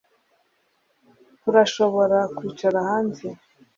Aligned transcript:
turashobora 1.41 2.17
kwicara 2.35 2.79
hanze. 2.89 3.27